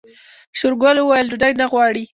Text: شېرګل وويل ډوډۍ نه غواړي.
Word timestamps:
شېرګل 0.57 0.97
وويل 0.99 1.25
ډوډۍ 1.31 1.53
نه 1.61 1.65
غواړي. 1.71 2.03